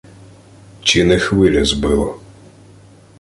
Чи 0.81 1.03
не 1.03 1.19
хвиля 1.19 1.65
збила? 1.65 2.15